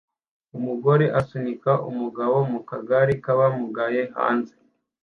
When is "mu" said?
2.51-2.59